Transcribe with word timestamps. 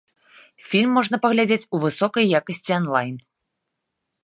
Фільм 0.69 0.91
можна 0.99 1.19
паглядзець 1.25 1.67
у 1.77 1.83
высокай 1.85 2.33
якасці 2.41 2.71
анлайн. 2.81 3.15